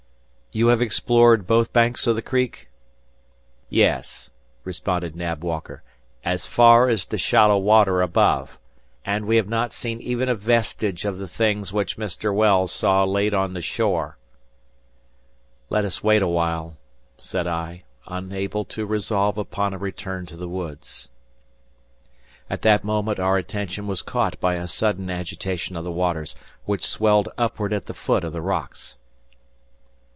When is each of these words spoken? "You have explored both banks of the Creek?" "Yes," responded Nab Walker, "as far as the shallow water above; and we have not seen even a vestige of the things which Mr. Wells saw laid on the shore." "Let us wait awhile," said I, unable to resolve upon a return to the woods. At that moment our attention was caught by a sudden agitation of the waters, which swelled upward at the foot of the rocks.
"You 0.53 0.67
have 0.67 0.81
explored 0.81 1.47
both 1.47 1.71
banks 1.71 2.05
of 2.07 2.15
the 2.17 2.21
Creek?" 2.21 2.69
"Yes," 3.69 4.31
responded 4.65 5.15
Nab 5.15 5.45
Walker, 5.45 5.81
"as 6.25 6.45
far 6.45 6.89
as 6.89 7.05
the 7.05 7.17
shallow 7.17 7.57
water 7.57 8.01
above; 8.01 8.59
and 9.05 9.23
we 9.25 9.37
have 9.37 9.47
not 9.47 9.71
seen 9.71 10.01
even 10.01 10.27
a 10.27 10.35
vestige 10.35 11.05
of 11.05 11.19
the 11.19 11.27
things 11.29 11.71
which 11.71 11.95
Mr. 11.95 12.35
Wells 12.35 12.73
saw 12.73 13.05
laid 13.05 13.33
on 13.33 13.53
the 13.53 13.61
shore." 13.61 14.17
"Let 15.69 15.85
us 15.85 16.03
wait 16.03 16.21
awhile," 16.21 16.75
said 17.17 17.47
I, 17.47 17.83
unable 18.05 18.65
to 18.65 18.85
resolve 18.85 19.37
upon 19.37 19.73
a 19.73 19.77
return 19.77 20.25
to 20.25 20.35
the 20.35 20.49
woods. 20.49 21.07
At 22.49 22.61
that 22.63 22.83
moment 22.83 23.19
our 23.21 23.37
attention 23.37 23.87
was 23.87 24.01
caught 24.01 24.37
by 24.41 24.55
a 24.55 24.67
sudden 24.67 25.09
agitation 25.09 25.77
of 25.77 25.85
the 25.85 25.91
waters, 25.93 26.35
which 26.65 26.85
swelled 26.85 27.29
upward 27.37 27.71
at 27.71 27.85
the 27.85 27.93
foot 27.93 28.25
of 28.25 28.33
the 28.33 28.41
rocks. 28.41 28.97